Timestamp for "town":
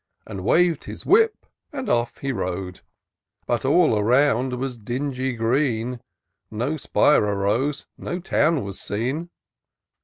8.19-8.63